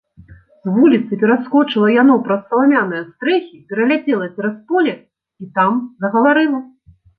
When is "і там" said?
5.47-5.73